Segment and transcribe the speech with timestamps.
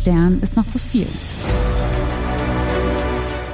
[0.00, 1.06] Stern ist noch zu viel.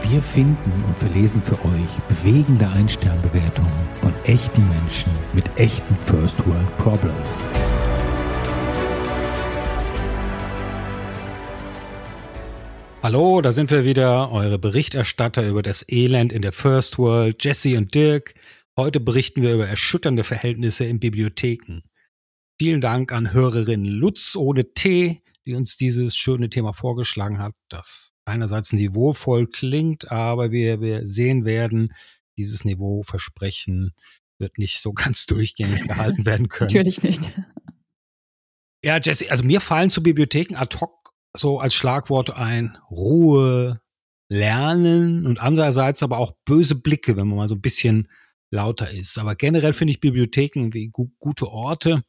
[0.09, 6.77] Wir finden und verlesen für euch bewegende Ein-Stern-Bewertungen von echten Menschen mit echten First World
[6.77, 7.45] Problems.
[13.03, 17.77] Hallo, da sind wir wieder, eure Berichterstatter über das Elend in der First World, Jesse
[17.77, 18.35] und Dirk.
[18.77, 21.83] Heute berichten wir über erschütternde Verhältnisse in Bibliotheken.
[22.61, 28.13] Vielen Dank an Hörerin Lutz ohne T, die uns dieses schöne Thema vorgeschlagen hat, das
[28.25, 31.93] einerseits niveauvoll klingt, aber wir, wir sehen werden,
[32.37, 33.93] dieses Niveauversprechen
[34.39, 36.69] wird nicht so ganz durchgängig gehalten werden können.
[36.69, 37.23] Natürlich nicht.
[38.85, 43.81] Ja, Jesse, also mir fallen zu Bibliotheken ad hoc so als Schlagworte ein Ruhe,
[44.29, 48.09] Lernen und andererseits aber auch böse Blicke, wenn man mal so ein bisschen
[48.51, 49.19] lauter ist.
[49.19, 52.03] Aber generell finde ich Bibliotheken wie gu gute Orte.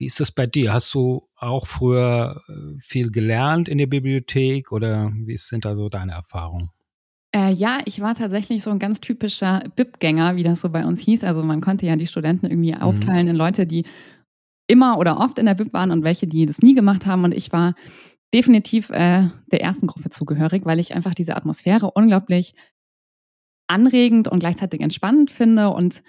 [0.00, 0.72] Wie ist das bei dir?
[0.72, 5.90] Hast du auch früher äh, viel gelernt in der Bibliothek oder wie sind da so
[5.90, 6.70] deine Erfahrungen?
[7.36, 11.02] Äh, ja, ich war tatsächlich so ein ganz typischer BIP-Gänger, wie das so bei uns
[11.02, 11.22] hieß.
[11.22, 12.80] Also man konnte ja die Studenten irgendwie mhm.
[12.80, 13.84] aufteilen in Leute, die
[14.66, 17.24] immer oder oft in der BIP waren und welche, die das nie gemacht haben.
[17.24, 17.74] Und ich war
[18.32, 22.54] definitiv äh, der ersten Gruppe zugehörig, weil ich einfach diese Atmosphäre unglaublich
[23.66, 26.02] anregend und gleichzeitig entspannend finde und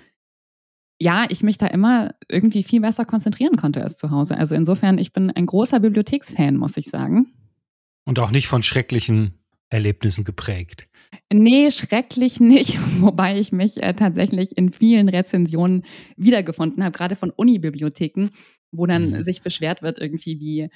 [1.02, 4.38] ja, ich mich da immer irgendwie viel besser konzentrieren konnte als zu Hause.
[4.38, 7.26] Also insofern, ich bin ein großer Bibliotheksfan, muss ich sagen.
[8.06, 9.34] Und auch nicht von schrecklichen
[9.70, 10.88] Erlebnissen geprägt.
[11.34, 15.86] Nee, schrecklich nicht, wobei ich mich äh, tatsächlich in vielen Rezensionen
[16.18, 18.30] wiedergefunden habe, gerade von Unibibliotheken,
[18.72, 19.24] wo dann mhm.
[19.24, 20.70] sich beschwert wird, irgendwie wie,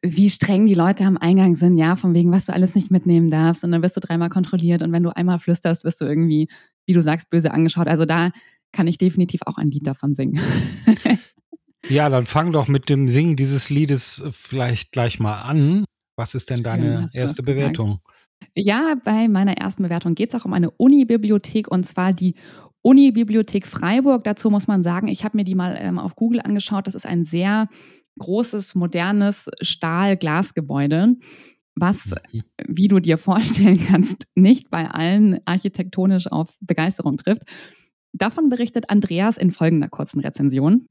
[0.00, 3.30] wie streng die Leute am Eingang sind, ja, von wegen, was du alles nicht mitnehmen
[3.30, 3.64] darfst.
[3.64, 6.48] Und dann wirst du dreimal kontrolliert und wenn du einmal flüsterst, wirst du irgendwie,
[6.86, 7.88] wie du sagst, böse angeschaut.
[7.88, 8.30] Also da
[8.72, 10.40] kann ich definitiv auch ein Lied davon singen.
[11.88, 15.84] ja, dann fang doch mit dem Singen dieses Liedes vielleicht gleich mal an.
[16.16, 18.00] Was ist denn deine Schön, erste Bewertung?
[18.54, 22.34] Ja, bei meiner ersten Bewertung geht es auch um eine Uni-Bibliothek und zwar die
[22.82, 24.24] Uni-Bibliothek Freiburg.
[24.24, 26.86] Dazu muss man sagen, ich habe mir die mal ähm, auf Google angeschaut.
[26.86, 27.68] Das ist ein sehr
[28.18, 31.14] großes, modernes Stahl-Glasgebäude,
[31.74, 32.42] was, mhm.
[32.66, 37.42] wie du dir vorstellen kannst, nicht bei allen architektonisch auf Begeisterung trifft.
[38.12, 40.86] Davon berichtet Andreas in folgender kurzen Rezension.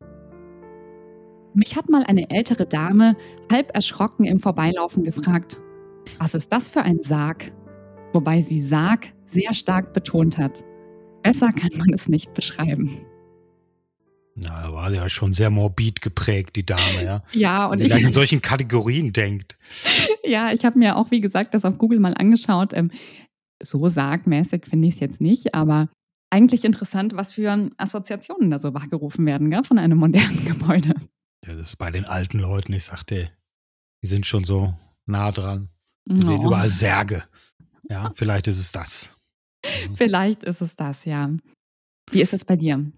[1.54, 3.16] Mich hat mal eine ältere Dame
[3.52, 5.59] halb erschrocken im Vorbeilaufen gefragt,
[6.18, 7.52] was ist das für ein Sarg?
[8.14, 10.64] Wobei sie Sarg sehr stark betont hat.
[11.24, 12.90] Besser kann man es nicht beschreiben.
[14.36, 17.24] Na, da war sie ja schon sehr morbid geprägt, die Dame, ja.
[17.34, 17.92] ja, und sie ich.
[17.92, 19.58] gleich in solchen Kategorien denkt.
[20.24, 22.74] ja, ich habe mir auch, wie gesagt, das auf Google mal angeschaut.
[22.74, 22.92] Ähm,
[23.62, 25.90] so sargmäßig finde ich es jetzt nicht, aber
[26.31, 30.96] eigentlich interessant, was für Assoziationen da so wachgerufen werden, gell, von einem modernen Gebäude.
[31.46, 33.31] Ja, das ist bei den alten Leuten, ich sagte,
[34.02, 34.74] die sind schon so
[35.06, 35.70] nah dran.
[36.08, 36.28] Die oh.
[36.28, 37.24] sehen überall Särge.
[37.90, 39.18] Ja, vielleicht ist es das.
[39.96, 41.30] Vielleicht ist es das, ja.
[42.09, 42.91] Wie ist es bei dir?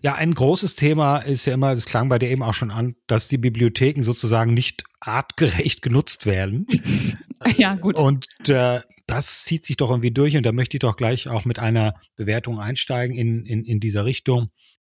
[0.00, 2.96] Ja, ein großes Thema ist ja immer, das klang bei dir eben auch schon an,
[3.06, 6.66] dass die Bibliotheken sozusagen nicht artgerecht genutzt werden.
[7.58, 7.98] ja, gut.
[7.98, 11.44] Und äh, das zieht sich doch irgendwie durch und da möchte ich doch gleich auch
[11.44, 14.50] mit einer Bewertung einsteigen in, in, in dieser Richtung.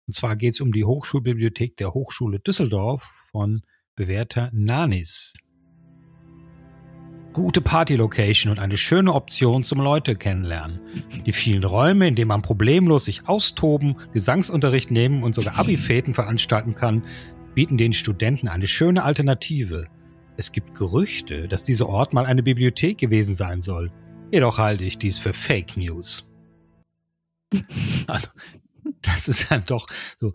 [0.06, 3.03] Und zwar geht es um die Hochschulbibliothek der Hochschule Düsseldorf
[3.33, 3.62] von
[3.97, 5.34] Bewerter Nanis.
[7.33, 10.81] Gute Party-Location und eine schöne Option zum Leute kennenlernen.
[11.27, 16.75] Die vielen Räume, in denen man problemlos sich austoben, Gesangsunterricht nehmen und sogar Abi-Fäten veranstalten
[16.75, 17.05] kann,
[17.55, 19.87] bieten den Studenten eine schöne Alternative.
[20.37, 23.91] Es gibt Gerüchte, dass dieser Ort mal eine Bibliothek gewesen sein soll.
[24.31, 26.33] Jedoch halte ich dies für Fake News.
[28.09, 28.29] Also,
[29.03, 29.87] das ist dann doch
[30.19, 30.33] so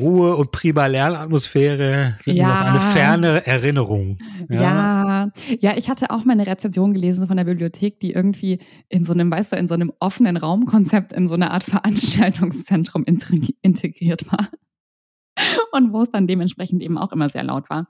[0.00, 2.48] Ruhe und prima Lernatmosphäre sind ja.
[2.48, 4.18] noch eine ferne Erinnerung.
[4.48, 4.60] Ja.
[4.60, 5.30] ja.
[5.60, 9.12] ja, ich hatte auch mal eine Rezension gelesen von der Bibliothek, die irgendwie in so
[9.12, 14.48] einem, weißt du, in so einem offenen Raumkonzept in so eine Art Veranstaltungszentrum integriert war.
[15.72, 17.88] Und wo es dann dementsprechend eben auch immer sehr laut war.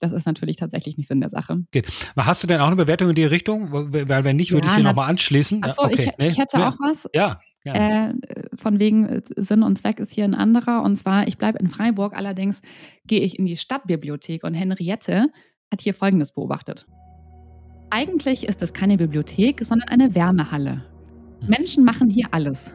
[0.00, 1.64] Das ist natürlich tatsächlich nicht Sinn der Sache.
[1.68, 1.82] Okay.
[2.16, 3.68] Hast du denn auch eine Bewertung in die Richtung?
[3.70, 5.62] Weil wenn nicht, würde ja, ich hier nochmal anschließen.
[5.62, 6.12] Achso, okay.
[6.18, 6.68] ich, ich hätte ja.
[6.68, 7.08] auch was.
[7.14, 7.40] Ja.
[7.74, 8.14] Äh,
[8.54, 10.82] von wegen äh, Sinn und Zweck ist hier ein anderer.
[10.82, 12.62] Und zwar, ich bleibe in Freiburg, allerdings
[13.06, 15.32] gehe ich in die Stadtbibliothek und Henriette
[15.72, 16.86] hat hier Folgendes beobachtet.
[17.90, 20.84] Eigentlich ist es keine Bibliothek, sondern eine Wärmehalle.
[21.40, 21.48] Hm.
[21.48, 22.72] Menschen machen hier alles.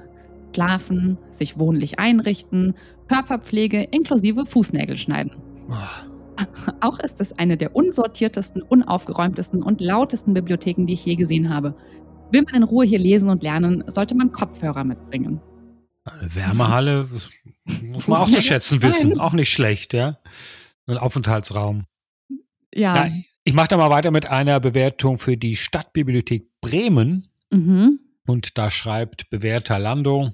[0.54, 2.74] Schlafen, sich wohnlich einrichten,
[3.08, 5.42] Körperpflege inklusive Fußnägel schneiden.
[5.70, 6.46] Oh.
[6.82, 11.76] Auch ist es eine der unsortiertesten, unaufgeräumtesten und lautesten Bibliotheken, die ich je gesehen habe.
[12.32, 15.42] Will man in Ruhe hier lesen und lernen, sollte man Kopfhörer mitbringen.
[16.04, 17.08] Eine Wärmehalle
[17.84, 19.20] muss man auch zu schätzen wissen.
[19.20, 20.18] Auch nicht schlecht, ja.
[20.88, 21.86] Ein Aufenthaltsraum.
[22.74, 23.06] Ja.
[23.06, 23.12] ja.
[23.44, 27.28] Ich mache da mal weiter mit einer Bewertung für die Stadtbibliothek Bremen.
[27.52, 28.00] Mhm.
[28.26, 30.34] Und da schreibt Bewerter Lando,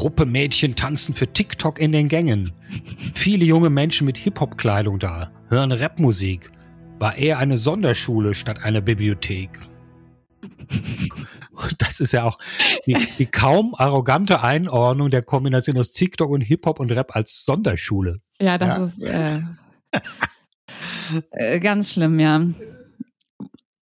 [0.00, 2.52] Gruppe Mädchen tanzen für TikTok in den Gängen.
[3.14, 6.50] Viele junge Menschen mit Hip-Hop-Kleidung da, hören Rapmusik.
[6.98, 9.50] War eher eine Sonderschule statt einer Bibliothek.
[11.50, 12.38] Und das ist ja auch
[12.86, 18.20] die, die kaum arrogante Einordnung der Kombination aus TikTok und Hip-Hop und Rap als Sonderschule.
[18.40, 19.34] Ja, das Ja.
[19.34, 19.52] ist
[19.92, 21.20] äh,
[21.56, 22.40] äh, ganz schlimm, ja.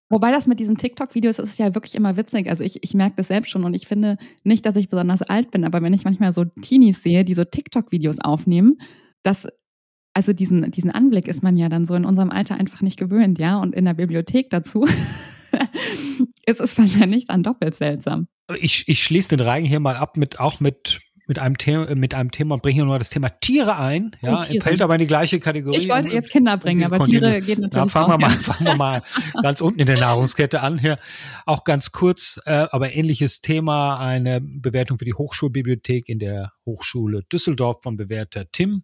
[0.09, 2.49] Wobei das mit diesen TikTok-Videos ist ja wirklich immer witzig.
[2.49, 5.51] Also ich, ich merke das selbst schon und ich finde nicht, dass ich besonders alt
[5.51, 8.81] bin, aber wenn ich manchmal so Teenies sehe, die so TikTok-Videos aufnehmen,
[9.21, 9.47] das,
[10.15, 13.37] also diesen, diesen Anblick ist man ja dann so in unserem Alter einfach nicht gewöhnt,
[13.37, 13.61] ja.
[13.61, 14.85] Und in der Bibliothek dazu
[16.45, 18.27] ist es wahrscheinlich dann doppelt seltsam.
[18.59, 22.13] Ich, ich schließe den Reigen hier mal ab mit auch mit mit einem Thema mit
[22.15, 24.15] einem Thema und bringe hier nur das Thema Tiere ein.
[24.21, 24.63] Ja, Oh, Tiere.
[24.63, 25.77] fällt aber in die gleiche Kategorie.
[25.77, 27.31] Ich wollte jetzt Kinder bringen, aber Kontinuum.
[27.31, 28.37] Tiere geht Ja, natürlich fangen wir mal, ja.
[28.37, 29.01] fangen wir mal
[29.43, 30.79] ganz unten in der Nahrungskette an.
[30.79, 30.97] Hier
[31.45, 33.99] auch ganz kurz, äh, aber ähnliches Thema.
[33.99, 38.83] Eine Bewertung für die Hochschulbibliothek in der Hochschule Düsseldorf von Bewerter Tim.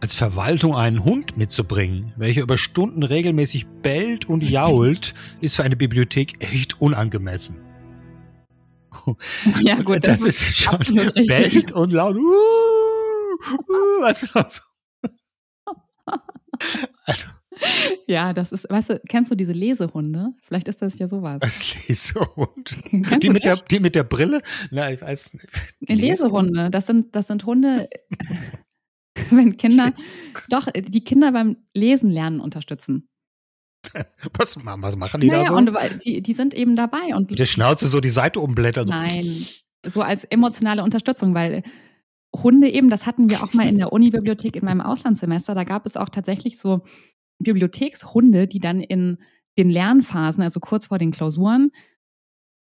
[0.00, 5.12] Als Verwaltung einen Hund mitzubringen, welcher über Stunden regelmäßig bellt und jault,
[5.42, 7.60] ist für eine Bibliothek echt unangemessen.
[9.62, 11.28] Ja, gut, das, ist schon absolut richtig.
[11.28, 12.16] bellt und laut.
[12.16, 14.62] Uh, uh, was ist das?
[17.06, 17.28] Also,
[18.06, 20.30] Ja, das ist, weißt du, kennst du diese Lesehunde?
[20.42, 21.40] Vielleicht ist das ja sowas.
[21.42, 22.76] als Lesehund.
[23.22, 24.42] Die mit, der, die mit der Brille?
[24.70, 25.46] Na, ich weiß nicht.
[25.80, 27.88] Nee, Lesehunde, das sind, das sind Hunde,
[29.30, 29.92] wenn Kinder,
[30.48, 33.09] doch, die Kinder beim Lesen lernen unterstützen.
[34.36, 35.56] Was, was machen die naja, da so?
[35.56, 38.86] und die, die sind eben dabei und der Schnauze so die Seite umblättern.
[38.86, 38.92] So.
[38.92, 39.46] nein,
[39.86, 41.62] so als emotionale Unterstützung, weil
[42.36, 45.86] Hunde eben, das hatten wir auch mal in der Unibibliothek in meinem Auslandssemester, da gab
[45.86, 46.82] es auch tatsächlich so
[47.38, 49.18] Bibliothekshunde, die dann in
[49.58, 51.72] den Lernphasen, also kurz vor den Klausuren,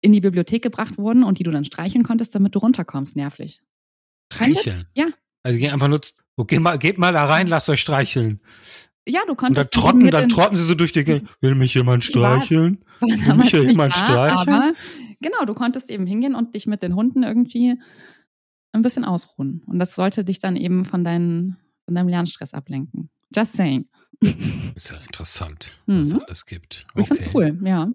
[0.02, 3.62] in die Bibliothek gebracht wurden und die du dann streicheln konntest, damit du runterkommst, nervlich.
[4.32, 4.84] Streicheln.
[4.94, 5.08] Ja.
[5.44, 6.02] Also gehen einfach nur,
[6.46, 8.42] geht, mal, geht mal da rein, lasst euch streicheln.
[9.10, 9.74] Ja, du Und dann konntest.
[9.74, 11.30] trotten, dann trotten sie so durch die Gegend.
[11.42, 12.84] Will mich jemand war- streicheln?
[13.00, 14.50] war Will mich ja jemand da, streicheln?
[14.56, 14.72] Aber
[15.22, 17.80] genau, du konntest eben hingehen und dich mit den Hunden irgendwie
[18.74, 19.64] ein bisschen ausruhen.
[19.66, 23.10] Und das sollte dich dann eben von, deinen, von deinem Lernstress ablenken.
[23.36, 23.88] Just saying.
[24.76, 26.22] Ist ja interessant, was es Mhm.
[26.26, 26.86] alles gibt.
[26.96, 27.90] Ich find's cool, ja.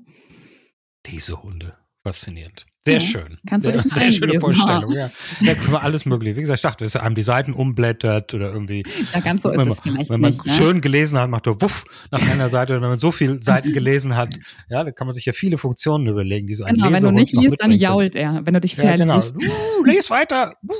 [1.06, 1.76] Diese Hunde.
[2.04, 2.66] Faszinierend.
[2.84, 3.00] Sehr Ja.
[3.00, 3.38] schön.
[3.48, 5.10] Kannst du sehr, dich sehr schöne einlesen, Vorstellung, ja.
[5.44, 6.36] Da können wir alles mögliche.
[6.36, 8.82] Wie gesagt, ich dachte, dass einem die Seiten umblättert oder irgendwie.
[9.14, 10.44] Ja, ganz so ist wenn es man, vielleicht wenn man nicht.
[10.46, 10.52] Ne?
[10.52, 12.74] schön gelesen hat, macht er wuff nach einer Seite.
[12.76, 14.34] Und wenn man so viele Seiten gelesen hat,
[14.68, 17.10] ja, da kann man sich ja viele Funktionen überlegen, die so ein Genau, wenn du
[17.12, 19.20] nicht liest, dann jault er, wenn du dich Ja, genau.
[19.20, 19.36] verliest.
[19.36, 20.54] Uh, les weiter.
[20.68, 20.74] Uh.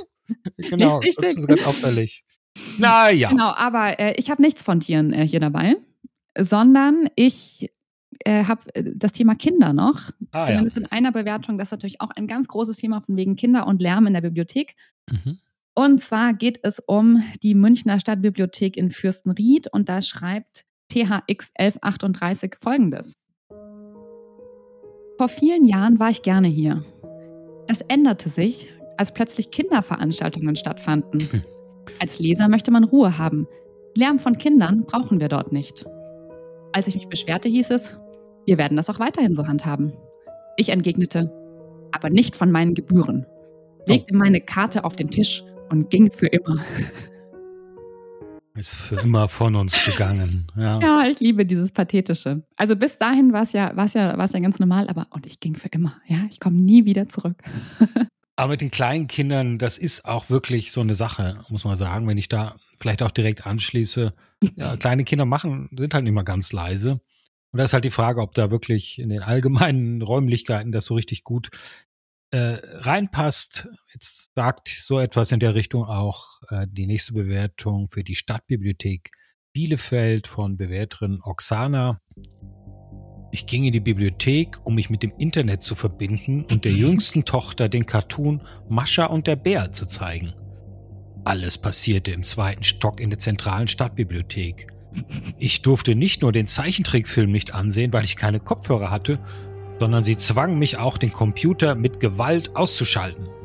[0.57, 2.23] Genau, das ist ganz auffällig.
[2.77, 3.29] Naja.
[3.29, 5.75] Genau, aber äh, ich habe nichts von Tieren äh, hier dabei,
[6.37, 7.69] sondern ich
[8.25, 8.61] äh, habe
[8.95, 10.11] das Thema Kinder noch.
[10.31, 10.45] Ah, ja.
[10.45, 11.57] Zumindest in einer Bewertung.
[11.57, 14.21] Das ist natürlich auch ein ganz großes Thema von wegen Kinder und Lärm in der
[14.21, 14.75] Bibliothek.
[15.09, 15.39] Mhm.
[15.75, 22.55] Und zwar geht es um die Münchner Stadtbibliothek in Fürstenried und da schreibt THX 1138
[22.61, 23.17] folgendes.
[25.17, 26.83] Vor vielen Jahren war ich gerne hier.
[27.67, 31.27] Das änderte sich, als plötzlich Kinderveranstaltungen stattfanden.
[31.99, 33.45] Als Leser möchte man Ruhe haben.
[33.93, 35.85] Lärm von Kindern brauchen wir dort nicht.
[36.71, 37.97] Als ich mich beschwerte, hieß es,
[38.45, 39.93] wir werden das auch weiterhin so handhaben.
[40.57, 41.31] Ich entgegnete,
[41.91, 43.25] aber nicht von meinen Gebühren.
[43.85, 46.59] Legte meine Karte auf den Tisch und ging für immer.
[48.55, 50.47] Ist für immer von uns gegangen.
[50.55, 50.79] Ja.
[50.81, 52.43] Ja, ich liebe dieses Pathetische.
[52.55, 55.39] Also bis dahin war es ja, war's ja, war's ja ganz normal, aber und ich
[55.39, 55.95] ging für immer.
[56.07, 57.41] Ja, ich komme nie wieder zurück.
[58.35, 62.07] Aber mit den kleinen Kindern, das ist auch wirklich so eine Sache, muss man sagen.
[62.07, 64.11] Wenn ich da vielleicht auch direkt anschließe,
[64.55, 66.99] ja, kleine Kinder machen, sind halt nicht mal ganz leise.
[67.53, 70.95] Und da ist halt die Frage, ob da wirklich in den allgemeinen Räumlichkeiten das so
[70.95, 71.49] richtig gut
[72.31, 73.67] äh, reinpasst.
[73.93, 79.11] Jetzt sagt so etwas in der Richtung auch äh, die nächste Bewertung für die Stadtbibliothek
[79.53, 82.01] Bielefeld von Bewerterin Oksana.
[83.31, 87.23] Ich ging in die Bibliothek, um mich mit dem Internet zu verbinden und der jüngsten
[87.25, 90.33] Tochter den Cartoon Mascha und der Bär zu zeigen.
[91.23, 94.72] Alles passierte im zweiten Stock in der zentralen Stadtbibliothek.
[95.39, 99.19] Ich durfte nicht nur den Zeichentrickfilm nicht ansehen, weil ich keine Kopfhörer hatte,
[99.79, 103.27] sondern sie zwang mich auch, den Computer mit Gewalt auszuschalten.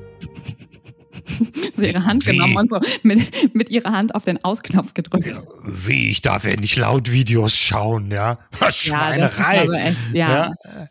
[1.77, 2.33] So ihre Hand Wie?
[2.33, 5.41] genommen und so mit, mit ihrer Hand auf den Ausknopf gedrückt.
[5.65, 8.39] Wie, ich darf ja nicht laut Videos schauen, ja?
[8.59, 9.67] Was Ja, Schweinerei.
[9.79, 10.53] echt, ja.
[10.65, 10.89] Ja.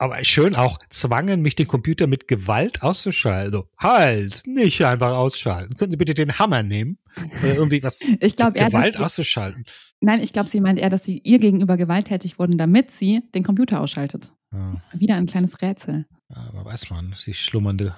[0.00, 3.52] Aber schön auch zwangen mich den Computer mit Gewalt auszuschalten.
[3.52, 5.74] So, halt, nicht einfach ausschalten.
[5.76, 6.98] Können Sie bitte den Hammer nehmen?
[7.42, 9.64] Oder irgendwie was ich glaub, mit Gewalt auszuschalten.
[10.00, 13.42] Nein, ich glaube, sie meint eher, dass sie ihr gegenüber gewalttätig wurden, damit sie den
[13.42, 14.32] Computer ausschaltet.
[14.52, 14.80] Ja.
[14.92, 16.06] Wieder ein kleines Rätsel.
[16.30, 17.94] Ja, aber weiß man, die schlummernde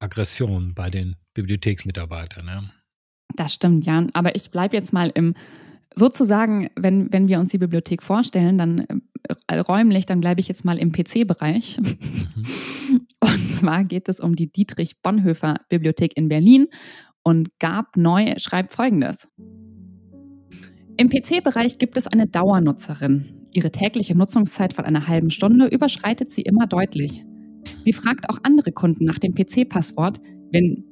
[0.00, 2.44] Aggression bei den Bibliotheksmitarbeitern.
[2.44, 2.70] Ne?
[3.36, 4.10] Das stimmt, Jan.
[4.14, 5.34] Aber ich bleibe jetzt mal im,
[5.94, 8.96] sozusagen, wenn, wenn wir uns die Bibliothek vorstellen, dann äh,
[9.50, 11.78] räumlich, dann bleibe ich jetzt mal im PC-Bereich.
[11.80, 13.06] Mhm.
[13.20, 16.66] Und zwar geht es um die Dietrich Bonhoeffer Bibliothek in Berlin.
[17.22, 19.28] Und Gab Neu schreibt folgendes.
[20.96, 23.46] Im PC-Bereich gibt es eine Dauernutzerin.
[23.52, 27.24] Ihre tägliche Nutzungszeit von einer halben Stunde überschreitet sie immer deutlich.
[27.84, 30.20] Sie fragt auch andere Kunden nach dem PC-Passwort,
[30.52, 30.84] wenn,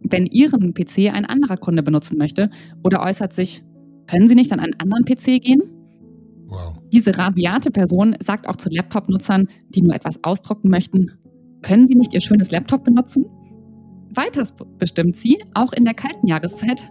[0.00, 2.50] wenn ihren PC ein anderer Kunde benutzen möchte
[2.82, 3.62] oder äußert sich,
[4.06, 5.75] können Sie nicht an einen anderen PC gehen?
[6.92, 11.10] Diese rabiate Person sagt auch zu Laptop-Nutzern, die nur etwas ausdrucken möchten,
[11.62, 13.26] können Sie nicht Ihr schönes Laptop benutzen?
[14.16, 16.90] Weiters bestimmt sie, auch in der kalten Jahreszeit,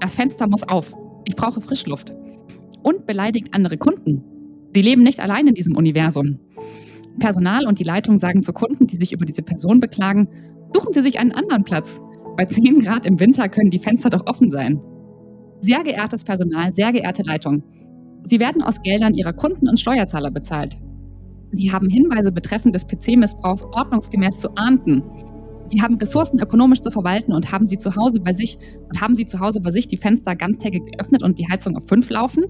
[0.00, 0.94] das Fenster muss auf,
[1.24, 2.12] ich brauche Frischluft.
[2.82, 4.24] Und beleidigt andere Kunden.
[4.74, 6.40] Sie leben nicht allein in diesem Universum.
[7.20, 10.28] Personal und die Leitung sagen zu Kunden, die sich über diese Person beklagen,
[10.74, 12.00] suchen Sie sich einen anderen Platz.
[12.36, 14.80] Bei 10 Grad im Winter können die Fenster doch offen sein.
[15.60, 17.62] Sehr geehrtes Personal, sehr geehrte Leitung,
[18.24, 20.78] Sie werden aus Geldern Ihrer Kunden und Steuerzahler bezahlt.
[21.52, 25.02] Sie haben Hinweise betreffend des PC-Missbrauchs ordnungsgemäß zu ahnden.
[25.66, 29.16] Sie haben Ressourcen ökonomisch zu verwalten und haben sie zu Hause bei sich und haben
[29.16, 32.44] sie zu Hause bei sich die Fenster ganztägig geöffnet und die Heizung auf fünf laufen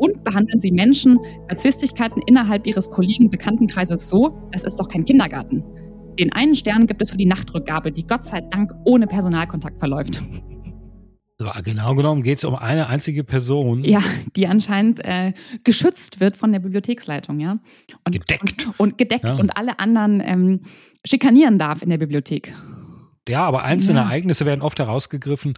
[0.00, 5.62] und behandeln Sie Menschen bei Zwistigkeiten innerhalb Ihres Kollegen-Bekanntenkreises so, es ist doch kein Kindergarten.
[6.18, 10.20] Den einen Stern gibt es für die Nachtrückgabe, die Gott sei Dank ohne Personalkontakt verläuft.
[11.64, 13.82] Genau genommen geht es um eine einzige Person.
[13.82, 14.02] Ja,
[14.36, 15.32] die anscheinend äh,
[15.64, 17.58] geschützt wird von der Bibliotheksleitung, ja.
[18.04, 18.66] Und, gedeckt.
[18.66, 19.36] Und, und gedeckt ja.
[19.36, 20.60] und alle anderen ähm,
[21.04, 22.52] schikanieren darf in der Bibliothek.
[23.26, 24.06] Ja, aber einzelne ja.
[24.06, 25.54] Ereignisse werden oft herausgegriffen,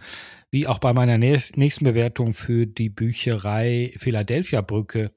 [0.51, 5.11] wie auch bei meiner nächsten Bewertung für die Bücherei Philadelphia Brücke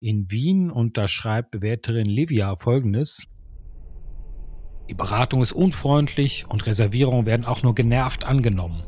[0.00, 0.70] in Wien.
[0.70, 3.26] Und da schreibt Bewerterin Livia folgendes.
[4.88, 8.84] Die Beratung ist unfreundlich und Reservierungen werden auch nur genervt angenommen.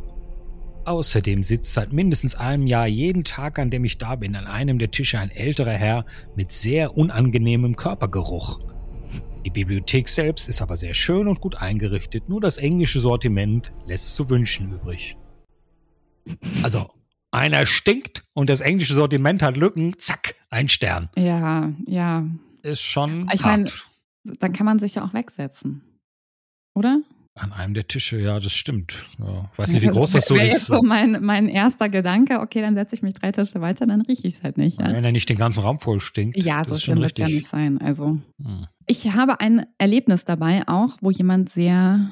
[0.86, 4.78] Außerdem sitzt seit mindestens einem Jahr jeden Tag, an dem ich da bin, an einem
[4.78, 8.60] der Tische ein älterer Herr mit sehr unangenehmem Körpergeruch.
[9.44, 14.14] Die Bibliothek selbst ist aber sehr schön und gut eingerichtet, nur das englische Sortiment lässt
[14.14, 15.16] zu wünschen übrig.
[16.62, 16.88] Also,
[17.32, 21.10] einer stinkt und das englische Sortiment hat Lücken, zack, ein Stern.
[21.16, 22.24] Ja, ja.
[22.62, 23.28] Ist schon.
[23.34, 23.64] Ich meine,
[24.38, 25.82] dann kann man sich ja auch wegsetzen.
[26.74, 27.00] Oder?
[27.38, 29.04] An einem der Tische, ja, das stimmt.
[29.18, 29.50] Ja.
[29.56, 30.52] Weiß nicht, wie groß das, das so ist.
[30.52, 34.00] Jetzt so mein, mein erster Gedanke, okay, dann setze ich mich drei Tische weiter, dann
[34.00, 34.80] rieche ich es halt nicht.
[34.80, 34.90] Ja.
[34.90, 36.42] Wenn er nicht den ganzen Raum voll stinkt.
[36.42, 37.78] Ja, so schlimm wird es ja nicht sein.
[37.78, 38.66] Also, hm.
[38.86, 42.10] ich habe ein Erlebnis dabei auch, wo jemand sehr,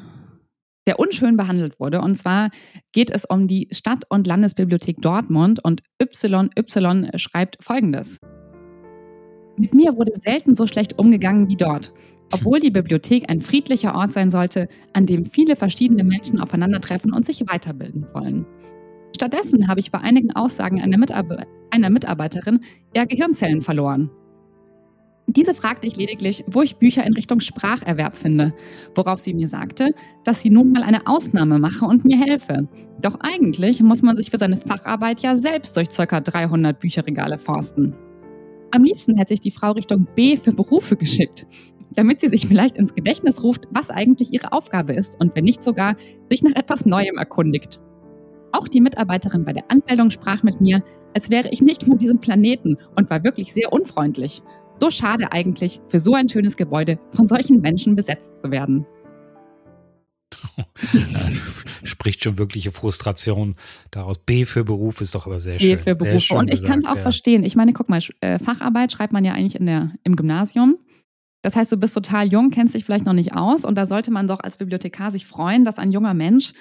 [0.86, 2.02] sehr unschön behandelt wurde.
[2.02, 2.50] Und zwar
[2.92, 8.18] geht es um die Stadt- und Landesbibliothek Dortmund und YY schreibt folgendes.
[9.56, 11.94] Mit mir wurde selten so schlecht umgegangen wie dort.
[12.34, 17.24] Obwohl die Bibliothek ein friedlicher Ort sein sollte, an dem viele verschiedene Menschen aufeinandertreffen und
[17.24, 18.44] sich weiterbilden wollen.
[19.14, 22.60] Stattdessen habe ich bei einigen Aussagen einer, Mitarbe einer Mitarbeiterin
[22.92, 24.10] eher Gehirnzellen verloren.
[25.28, 28.52] Diese fragte ich lediglich, wo ich Bücher in Richtung Spracherwerb finde,
[28.94, 32.68] worauf sie mir sagte, dass sie nun mal eine Ausnahme mache und mir helfe.
[33.00, 36.20] Doch eigentlich muss man sich für seine Facharbeit ja selbst durch ca.
[36.20, 37.94] 300 Bücherregale forsten.
[38.72, 41.46] Am liebsten hätte ich die Frau Richtung B für Berufe geschickt
[41.96, 45.62] damit sie sich vielleicht ins Gedächtnis ruft, was eigentlich ihre Aufgabe ist und wenn nicht
[45.62, 45.96] sogar
[46.30, 47.80] sich nach etwas Neuem erkundigt.
[48.52, 50.82] Auch die Mitarbeiterin bei der Anmeldung sprach mit mir,
[51.14, 54.42] als wäre ich nicht von diesem Planeten und war wirklich sehr unfreundlich.
[54.80, 58.86] So schade eigentlich, für so ein schönes Gebäude von solchen Menschen besetzt zu werden.
[61.84, 63.56] Spricht schon wirkliche Frustration
[63.90, 64.18] daraus.
[64.18, 65.70] B für Beruf ist doch aber sehr schön.
[65.70, 66.34] B für Berufe.
[66.34, 67.02] Und ich kann es auch ja.
[67.02, 67.44] verstehen.
[67.44, 70.76] Ich meine, guck mal, äh, Facharbeit schreibt man ja eigentlich in der, im Gymnasium.
[71.44, 74.10] Das heißt, du bist total jung, kennst dich vielleicht noch nicht aus und da sollte
[74.10, 76.54] man doch als Bibliothekar sich freuen, dass ein junger Mensch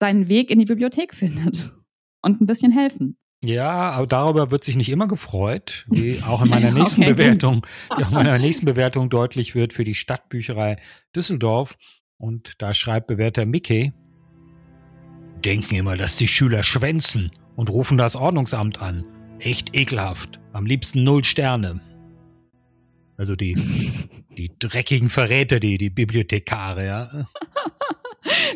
[0.00, 1.70] seinen Weg in die Bibliothek findet
[2.22, 3.16] und ein bisschen helfen.
[3.44, 7.12] Ja, aber darüber wird sich nicht immer gefreut, wie auch in meiner nächsten okay.
[7.12, 7.64] Bewertung,
[7.96, 10.78] wie auch in meiner nächsten Bewertung deutlich wird für die Stadtbücherei
[11.14, 11.76] Düsseldorf.
[12.18, 13.92] Und da schreibt Bewerter Mickey,
[15.44, 19.04] denken immer, dass die Schüler schwänzen und rufen das Ordnungsamt an.
[19.38, 20.40] Echt ekelhaft.
[20.52, 21.80] Am liebsten null Sterne.
[23.20, 23.54] Also die,
[24.38, 27.10] die dreckigen Verräter, die, die Bibliothekare, ja.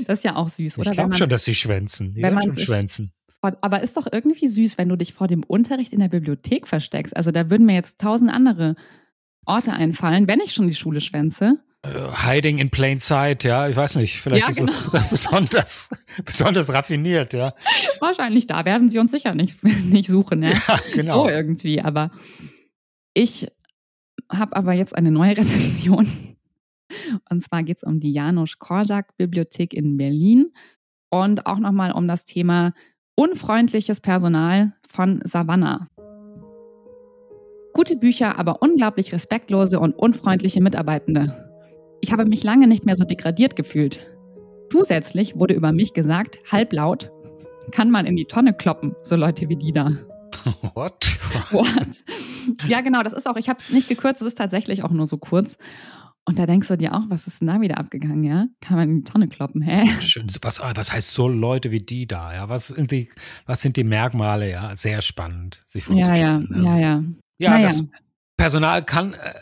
[0.06, 0.90] Das ist ja auch süß, oder?
[0.90, 2.14] Ich glaube schon, dass sie schwänzen.
[2.14, 3.12] Die wenn man schon schwänzen.
[3.42, 7.14] Aber ist doch irgendwie süß, wenn du dich vor dem Unterricht in der Bibliothek versteckst.
[7.14, 8.74] Also da würden mir jetzt tausend andere
[9.44, 11.58] Orte einfallen, wenn ich schon die Schule schwänze.
[11.86, 14.16] Uh, hiding in plain sight, ja, ich weiß nicht.
[14.16, 15.02] Vielleicht ja, ist genau.
[15.02, 15.90] es besonders,
[16.24, 17.52] besonders raffiniert, ja.
[18.00, 20.50] Wahrscheinlich, da werden sie uns sicher nicht, nicht suchen, ja.
[20.50, 21.24] ja genau.
[21.24, 22.10] So irgendwie, aber
[23.12, 23.48] ich
[24.30, 26.06] habe aber jetzt eine neue Rezension.
[27.30, 30.52] Und zwar geht es um die Janusz Korczak Bibliothek in Berlin
[31.10, 32.72] und auch nochmal um das Thema
[33.16, 35.88] unfreundliches Personal von Savannah.
[37.72, 41.50] Gute Bücher, aber unglaublich respektlose und unfreundliche Mitarbeitende.
[42.00, 44.10] Ich habe mich lange nicht mehr so degradiert gefühlt.
[44.70, 47.10] Zusätzlich wurde über mich gesagt, halblaut,
[47.72, 49.90] kann man in die Tonne kloppen, so Leute wie die da.
[50.74, 51.18] What?
[51.50, 52.04] What?
[52.68, 55.06] Ja, genau, das ist auch, ich habe es nicht gekürzt, es ist tatsächlich auch nur
[55.06, 55.58] so kurz.
[56.26, 58.46] Und da denkst du dir auch, was ist denn da wieder abgegangen, ja?
[58.60, 59.86] Kann man in die Tonne kloppen, hä?
[60.00, 60.26] Schön.
[60.40, 62.48] Was, was heißt so Leute wie die da, ja?
[62.48, 63.10] Was sind die,
[63.44, 64.74] was sind die Merkmale, ja?
[64.74, 66.48] Sehr spannend, sich vorzustellen.
[66.50, 67.04] Ja, ja, ja, ja.
[67.36, 67.68] Ja, naja.
[67.68, 67.84] das
[68.36, 69.34] Personal kann äh,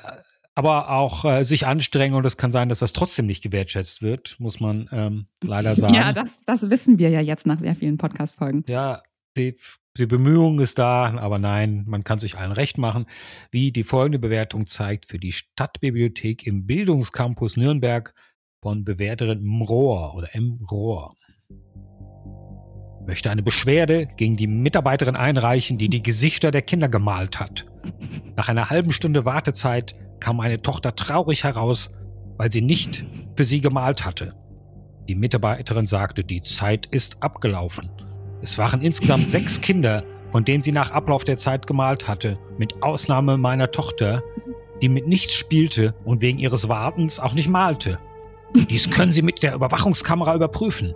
[0.54, 4.36] aber auch äh, sich anstrengen und es kann sein, dass das trotzdem nicht gewertschätzt wird,
[4.38, 5.94] muss man ähm, leider sagen.
[5.94, 8.64] Ja, das, das wissen wir ja jetzt nach sehr vielen Podcast-Folgen.
[8.66, 9.02] Ja,
[9.36, 9.56] die,
[9.98, 13.06] die Bemühung ist da, aber nein, man kann sich allen recht machen,
[13.50, 18.14] wie die folgende Bewertung zeigt für die Stadtbibliothek im Bildungscampus Nürnberg
[18.62, 19.62] von Bewerterin M.
[19.62, 20.64] Rohr oder M.
[20.70, 21.14] Rohr
[23.06, 27.66] möchte eine Beschwerde gegen die Mitarbeiterin einreichen, die die Gesichter der Kinder gemalt hat.
[28.36, 31.90] Nach einer halben Stunde Wartezeit kam meine Tochter traurig heraus,
[32.36, 33.04] weil sie nicht
[33.36, 34.34] für sie gemalt hatte.
[35.08, 37.90] Die Mitarbeiterin sagte, die Zeit ist abgelaufen.
[38.42, 42.82] Es waren insgesamt sechs Kinder, von denen sie nach Ablauf der Zeit gemalt hatte, mit
[42.82, 44.22] Ausnahme meiner Tochter,
[44.82, 48.00] die mit nichts spielte und wegen ihres Wartens auch nicht malte.
[48.68, 50.92] Dies können Sie mit der Überwachungskamera überprüfen.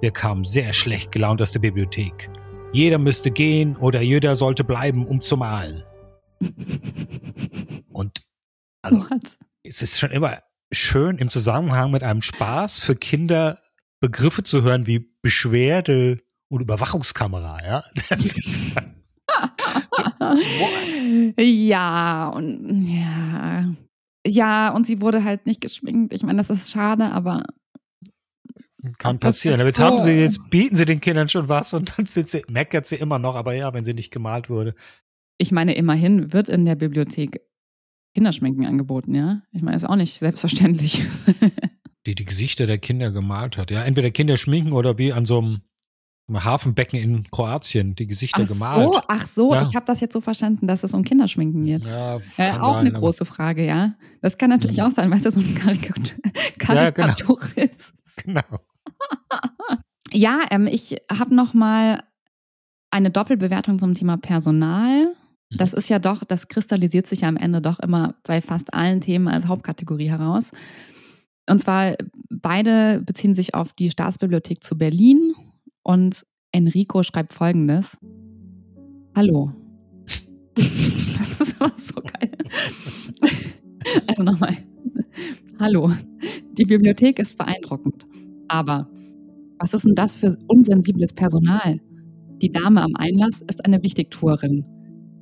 [0.00, 2.30] Wir kamen sehr schlecht gelaunt aus der Bibliothek.
[2.72, 5.82] Jeder müsste gehen oder jeder sollte bleiben, um zu malen.
[7.92, 8.22] Und
[8.82, 9.38] also, What?
[9.64, 10.38] es ist schon immer
[10.72, 13.58] schön im Zusammenhang mit einem Spaß für Kinder
[14.00, 16.20] Begriffe zu hören wie Beschwerde
[16.54, 17.84] und Überwachungskamera, ja.
[18.08, 18.60] Das ist,
[21.38, 23.74] ja, und ja.
[24.26, 26.12] Ja, und sie wurde halt nicht geschminkt.
[26.12, 27.44] Ich meine, das ist schade, aber
[28.98, 29.60] kann passieren.
[29.60, 32.96] Jetzt haben sie, jetzt bieten sie den Kindern schon was und dann sie, meckert sie
[32.96, 34.74] immer noch, aber ja, wenn sie nicht gemalt wurde.
[35.38, 37.40] Ich meine, immerhin wird in der Bibliothek
[38.14, 39.42] Kinderschminken angeboten, ja?
[39.50, 41.04] Ich meine, ist auch nicht selbstverständlich.
[42.06, 43.70] die die Gesichter der Kinder gemalt hat.
[43.70, 45.62] Ja, entweder Kinder schminken oder wie an so einem
[46.32, 48.94] Hafenbecken in Kroatien die Gesichter ach gemalt.
[48.94, 49.62] So, ach so, ja.
[49.62, 51.84] ich habe das jetzt so verstanden, dass es um Kinderschminken geht.
[51.84, 53.94] Ja, äh, auch sein, eine große Frage, ja.
[54.22, 54.84] Das kann natürlich mhm.
[54.84, 56.16] auch sein, weil es so eine Karikatur,
[56.58, 57.70] Karikatur ja, genau.
[57.72, 57.92] ist.
[58.24, 58.40] Genau.
[60.12, 62.02] ja, ähm, ich habe noch mal
[62.90, 65.06] eine Doppelbewertung zum Thema Personal.
[65.50, 65.56] Mhm.
[65.56, 69.02] Das ist ja doch, das kristallisiert sich ja am Ende doch immer bei fast allen
[69.02, 70.52] Themen als Hauptkategorie heraus.
[71.50, 71.96] Und zwar
[72.30, 75.34] beide beziehen sich auf die Staatsbibliothek zu Berlin
[75.84, 77.96] und Enrico schreibt folgendes.
[79.14, 79.52] Hallo.
[81.36, 82.30] Das ist aber so geil.
[84.06, 84.56] Also nochmal.
[85.58, 85.90] Hallo.
[86.56, 88.06] Die Bibliothek ist beeindruckend.
[88.48, 88.88] Aber
[89.58, 91.80] was ist denn das für unsensibles Personal?
[92.40, 94.64] Die Dame am Einlass ist eine Wichtigtuerin.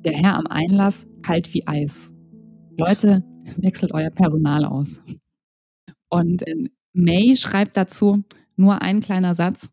[0.05, 2.13] Der Herr am Einlass kalt wie Eis.
[2.77, 3.23] Leute,
[3.57, 5.03] wechselt euer Personal aus.
[6.09, 6.43] Und
[6.93, 8.23] May schreibt dazu
[8.55, 9.72] nur ein kleiner Satz.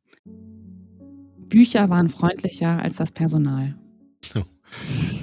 [1.50, 3.74] Bücher waren freundlicher als das Personal.
[4.34, 4.42] Oh.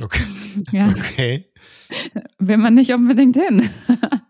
[0.02, 0.24] Okay.
[0.72, 0.88] ja.
[0.88, 1.46] okay.
[2.38, 3.68] Will man nicht unbedingt hin.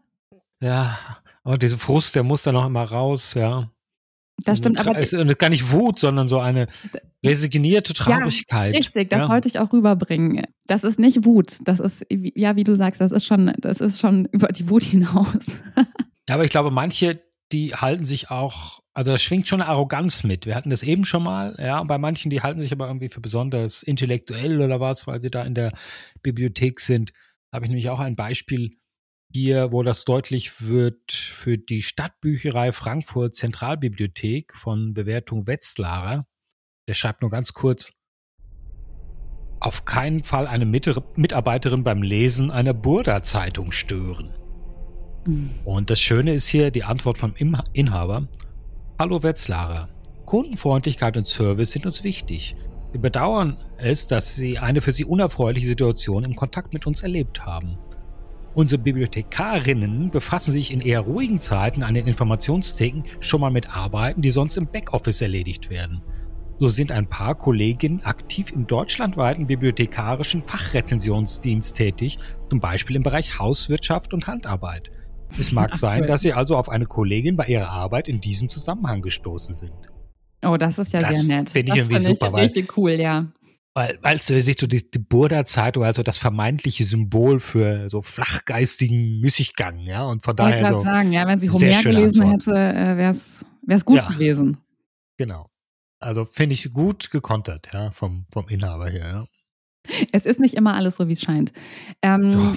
[0.62, 0.98] ja,
[1.44, 3.70] aber dieser Frust, der muss da noch immer raus, ja.
[4.46, 4.98] Das stimmt, aber.
[4.98, 6.68] Es ist gar nicht Wut, sondern so eine
[7.26, 8.72] resignierte Traurigkeit.
[8.72, 9.30] Ja, richtig, das ja.
[9.30, 10.46] wollte ich auch rüberbringen.
[10.68, 11.58] Das ist nicht Wut.
[11.62, 14.84] Das ist, ja, wie du sagst, das ist schon, das ist schon über die Wut
[14.84, 15.62] hinaus.
[16.30, 17.20] ja, aber ich glaube, manche,
[17.52, 20.48] die halten sich auch also da schwingt schon eine Arroganz mit.
[20.48, 21.78] Wir hatten das eben schon mal, ja.
[21.78, 25.30] Und bei manchen, die halten sich aber irgendwie für besonders intellektuell oder was, weil sie
[25.30, 25.72] da in der
[26.24, 27.12] Bibliothek sind.
[27.52, 28.76] Da habe ich nämlich auch ein Beispiel
[29.32, 36.26] hier, wo das deutlich wird für die Stadtbücherei Frankfurt Zentralbibliothek von Bewertung Wetzlarer.
[36.88, 37.92] Der schreibt nur ganz kurz,
[39.60, 44.34] auf keinen Fall eine Mitarbeiterin beim Lesen einer Burda-Zeitung stören.
[45.66, 47.34] Und das Schöne ist hier die Antwort vom
[47.74, 48.28] Inhaber.
[48.98, 49.90] Hallo Wetzlarer.
[50.26, 52.56] Kundenfreundlichkeit und Service sind uns wichtig.
[52.94, 57.46] Wir bedauern es, dass Sie eine für Sie unerfreuliche Situation im Kontakt mit uns erlebt
[57.46, 57.78] haben.
[58.56, 64.22] Unsere Bibliothekarinnen befassen sich in eher ruhigen Zeiten an den Informationstheken schon mal mit Arbeiten,
[64.22, 66.02] die sonst im Backoffice erledigt werden.
[66.60, 72.18] So sind ein paar Kolleginnen aktiv im deutschlandweiten bibliothekarischen Fachrezensionsdienst tätig,
[72.50, 74.90] zum Beispiel im Bereich Hauswirtschaft und Handarbeit.
[75.40, 79.02] Es mag sein, dass Sie also auf eine Kollegin bei Ihrer Arbeit in diesem Zusammenhang
[79.02, 79.74] gestoßen sind.
[80.46, 81.50] Oh, das ist ja Das sehr nett.
[81.50, 83.28] finde ich das irgendwie finde super, weil- richtig cool, ja.
[83.74, 89.20] Weil, weil so sich so die, die Burda-Zeitung, also das vermeintliche Symbol für so flachgeistigen
[89.20, 92.24] Müßiggang, ja, und von Ich wollte daher gerade so, sagen, ja, wenn sie Homer gelesen
[92.24, 92.58] Antwort.
[92.58, 94.08] hätte, äh, wäre es gut Ja.
[94.08, 94.58] gewesen.
[95.18, 95.48] genau.
[96.00, 99.26] Also finde ich gut gekontert, ja, vom, vom Inhaber her, ja.
[100.12, 101.54] Es ist nicht immer alles so, wie es scheint.
[102.02, 102.56] Ähm, Doch,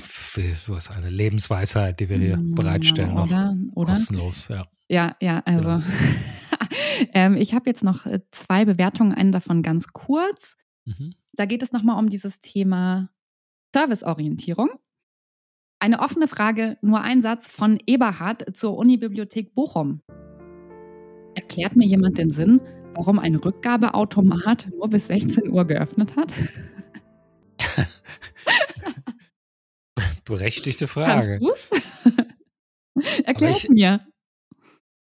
[0.55, 3.57] so ist eine Lebensweisheit, die wir hier mm, bereitstellen, noch Oder?
[3.75, 3.93] oder?
[3.93, 4.67] kostenlos, ja.
[4.89, 5.71] Ja, ja, also.
[5.71, 5.83] Genau.
[7.15, 10.57] ähm, ich habe jetzt noch äh, zwei Bewertungen, eine davon ganz kurz.
[10.85, 11.15] Mhm.
[11.33, 13.11] Da geht es nochmal um dieses Thema
[13.73, 14.71] Serviceorientierung.
[15.79, 20.03] Eine offene Frage, nur ein Satz von Eberhard zur Unibibliothek Bochum.
[21.35, 22.61] Erklärt mir jemand den Sinn,
[22.95, 26.35] warum ein Rückgabeautomat nur bis 16 Uhr geöffnet hat?
[30.31, 31.39] Berechtigte Frage.
[33.25, 34.01] Erklär es mir.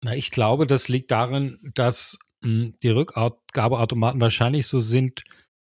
[0.01, 5.23] Na, ich glaube, das liegt darin, dass mh, die Rückgabeautomaten wahrscheinlich so sind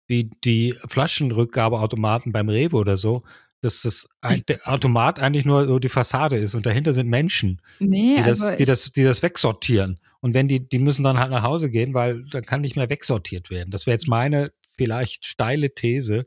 [0.06, 3.22] wie die Flaschenrückgabeautomaten beim Rewe oder so,
[3.60, 7.60] dass das ein, der Automat eigentlich nur so die Fassade ist und dahinter sind Menschen,
[7.78, 10.00] Nee, die das, also die das, die das wegsortieren.
[10.20, 12.90] Und wenn die, die müssen dann halt nach Hause gehen, weil dann kann nicht mehr
[12.90, 13.70] wegsortiert werden.
[13.70, 16.24] Das wäre jetzt meine vielleicht steile These.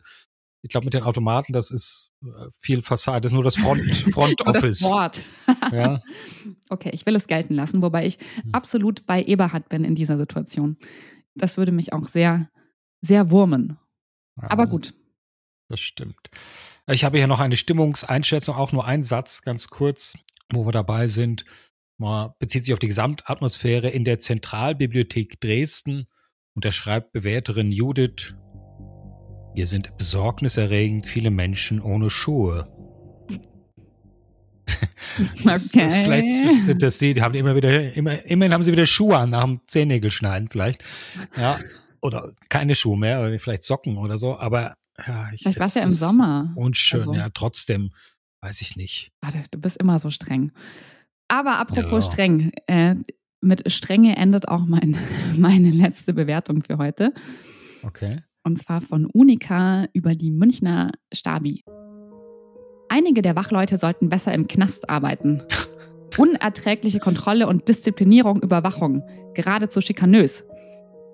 [0.66, 2.28] Ich glaube, mit den Automaten, das ist äh,
[2.60, 3.82] viel Fassade, das ist nur das Front,
[4.14, 4.84] Front nur das Office.
[4.84, 5.22] Wort.
[5.72, 6.02] Ja.
[6.70, 8.54] Okay, ich will es gelten lassen, wobei ich Hm.
[8.54, 10.78] absolut bei Eberhard bin in dieser Situation.
[11.36, 12.50] Das würde mich auch sehr,
[13.02, 13.78] sehr wurmen.
[14.38, 14.70] Aber Ja.
[14.70, 14.94] gut.
[15.70, 16.30] Das stimmt.
[16.88, 20.18] Ich habe hier noch eine Stimmungseinschätzung, auch nur ein Satz, ganz kurz,
[20.52, 21.46] wo wir dabei sind.
[21.98, 26.08] Man bezieht sich auf die Gesamtatmosphäre in der Zentralbibliothek Dresden
[26.56, 28.36] und da schreibt Bewerterin Judith,
[29.56, 32.68] hier sind besorgniserregend viele Menschen ohne Schuhe.
[35.46, 35.92] Okay.
[35.92, 39.30] Vielleicht sind das die, die haben immer wieder, immer, immerhin haben sie wieder Schuhe an
[39.30, 40.84] nach dem Zehennägel schneiden vielleicht.
[41.38, 41.60] Ja.
[42.02, 44.74] Oder keine Schuhe mehr, oder vielleicht Socken oder so, aber
[45.06, 46.52] ja, ich, Vielleicht war es ja im Sommer.
[46.56, 47.92] Unschön, Also- ja, trotzdem,
[48.42, 49.12] weiß ich nicht.
[49.22, 50.52] Warte, du bist immer so streng.
[51.28, 52.12] Aber apropos Ja.
[52.12, 52.96] streng, äh,
[53.42, 54.98] mit Strenge endet auch mein,
[55.38, 57.14] meine letzte Bewertung für heute.
[57.84, 58.22] Okay.
[58.44, 61.64] Und zwar von Unica über die Münchner Stabi.
[62.90, 65.44] Einige der Wachleute sollten besser im Knast arbeiten.
[66.18, 69.02] Unerträgliche Kontrolle und Disziplinierung, Überwachung,
[69.34, 70.46] geradezu schikanös.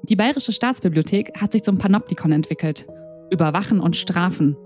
[0.03, 2.87] Die Bayerische Staatsbibliothek hat sich zum Panoptikon entwickelt.
[3.31, 4.57] Überwachen und Strafen.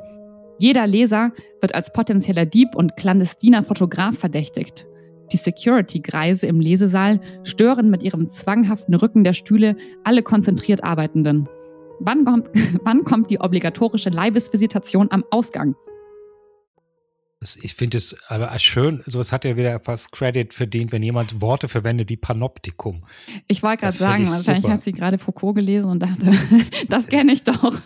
[0.58, 4.88] Jeder Leser wird als potenzieller Dieb und clandestiner Fotograf verdächtigt.
[5.32, 11.50] Die Security-Greise im Lesesaal stören mit ihrem zwanghaften Rücken der Stühle alle konzentriert Arbeitenden.
[12.00, 12.48] Wann kommt,
[12.84, 15.76] wann kommt die obligatorische Leibesvisitation am Ausgang?
[17.62, 21.68] Ich finde es aber schön, sowas hat ja wieder fast Credit verdient, wenn jemand Worte
[21.68, 23.04] verwendet wie Panoptikum.
[23.48, 24.74] Ich wollte gerade sagen, ich wahrscheinlich super.
[24.74, 26.32] hat sie gerade Foucault gelesen und dachte,
[26.88, 27.82] das kenne ich doch.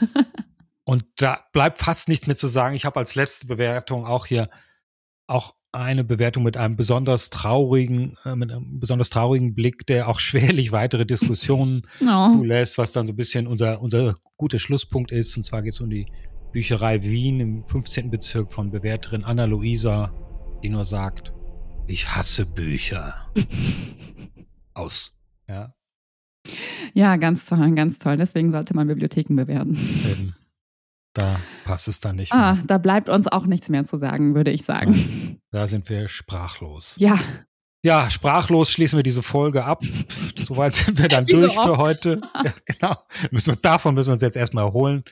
[0.84, 2.76] Und da bleibt fast nichts mehr zu sagen.
[2.76, 4.48] Ich habe als letzte Bewertung auch hier
[5.26, 10.20] auch eine Bewertung mit einem besonders traurigen, äh, mit einem besonders traurigen Blick, der auch
[10.22, 12.32] schwerlich weitere Diskussionen No.
[12.34, 15.36] zulässt, was dann so ein bisschen unser, unser guter Schlusspunkt ist.
[15.38, 16.08] Und zwar geht es um die
[16.54, 18.10] Bücherei Wien im 15.
[18.10, 20.14] Bezirk von Bewerterin Anna Luisa,
[20.64, 21.34] die nur sagt,
[21.86, 23.14] ich hasse Bücher.
[24.74, 25.18] Aus.
[25.50, 25.74] Ja,
[26.94, 28.18] Ja, ganz toll, ganz toll.
[28.18, 29.78] Deswegen sollte man Bibliotheken bewerten.
[30.12, 30.36] eben.
[31.18, 32.64] Da passt es dann nicht Ah, mehr.
[32.68, 35.40] da bleibt uns auch nichts mehr zu sagen, würde ich sagen.
[35.52, 36.96] Da sind wir sprachlos.
[37.00, 37.18] Ja,
[37.84, 39.82] Ja, sprachlos schließen wir diese Folge ab.
[40.38, 41.78] Soweit sind wir dann Wie so durch für oft.
[41.80, 42.22] heute.
[42.44, 42.96] Ja, genau.
[43.32, 45.04] Müssen davon müssen wir uns jetzt erstmal erholen.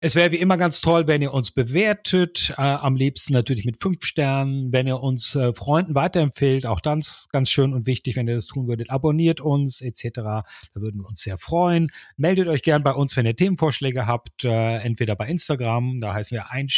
[0.00, 2.54] Es wäre wie immer ganz toll, wenn ihr uns bewertet.
[2.56, 4.72] Äh, am liebsten natürlich mit fünf Sternen.
[4.72, 8.46] Wenn ihr uns äh, Freunden weiterempfehlt, auch ganz, ganz schön und wichtig, wenn ihr das
[8.46, 8.90] tun würdet.
[8.90, 10.10] Abonniert uns etc.
[10.14, 11.90] Da würden wir uns sehr freuen.
[12.16, 14.44] Meldet euch gern bei uns, wenn ihr Themenvorschläge habt.
[14.44, 16.68] Äh, entweder bei Instagram, da heißen wir ein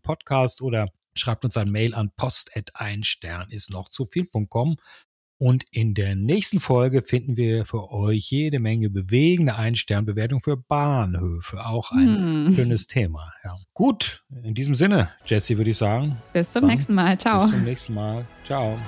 [0.00, 4.76] Podcast oder schreibt uns ein Mail an post@einstern ist noch zu viel.com.
[5.38, 11.64] Und in der nächsten Folge finden wir für euch jede Menge bewegende Ein-Stern-Bewertung für Bahnhöfe.
[11.66, 12.54] Auch ein Hm.
[12.54, 13.32] schönes Thema.
[13.44, 13.56] Ja.
[13.74, 17.18] Gut, in diesem Sinne, Jesse, würde ich sagen, bis zum nächsten Mal.
[17.18, 17.40] Ciao.
[17.40, 18.24] bis zum nächsten Mal.
[18.44, 18.78] Ciao.